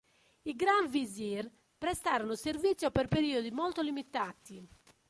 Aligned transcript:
I 0.41 0.55
Gran 0.55 0.87
visir 0.89 1.47
prestarono 1.77 2.33
servizio 2.33 2.89
per 2.89 3.07
periodi 3.07 3.51
molto 3.51 3.83
limitati. 3.83 4.67